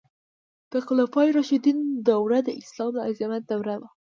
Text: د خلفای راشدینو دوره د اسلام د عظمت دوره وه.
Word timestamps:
د 0.71 0.73
خلفای 0.85 1.29
راشدینو 1.37 1.83
دوره 2.07 2.39
د 2.43 2.49
اسلام 2.61 2.89
د 2.93 2.97
عظمت 3.07 3.41
دوره 3.51 3.75
وه. 3.81 3.89